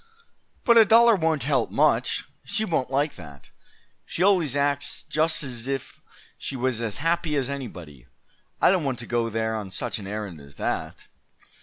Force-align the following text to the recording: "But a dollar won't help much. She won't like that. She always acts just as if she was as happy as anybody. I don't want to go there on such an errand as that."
"But 0.65 0.79
a 0.79 0.83
dollar 0.83 1.15
won't 1.15 1.43
help 1.43 1.69
much. 1.69 2.25
She 2.43 2.65
won't 2.65 2.89
like 2.89 3.17
that. 3.17 3.51
She 4.03 4.23
always 4.23 4.55
acts 4.55 5.03
just 5.07 5.43
as 5.43 5.67
if 5.67 6.01
she 6.39 6.55
was 6.55 6.81
as 6.81 6.97
happy 7.05 7.35
as 7.35 7.51
anybody. 7.51 8.07
I 8.59 8.71
don't 8.71 8.83
want 8.83 8.97
to 8.97 9.05
go 9.05 9.29
there 9.29 9.55
on 9.55 9.69
such 9.69 9.99
an 9.99 10.07
errand 10.07 10.41
as 10.41 10.55
that." 10.55 11.05